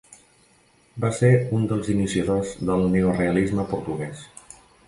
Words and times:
Va 1.03 1.11
ser 1.17 1.29
un 1.59 1.69
dels 1.73 1.91
iniciadors 1.97 2.57
del 2.71 2.89
neorealisme 2.97 3.71
portuguès. 3.75 4.29